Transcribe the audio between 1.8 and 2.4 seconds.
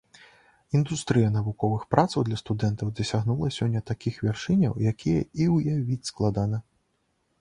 працаў для